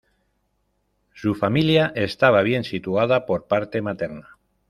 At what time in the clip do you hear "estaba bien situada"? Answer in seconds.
1.95-3.27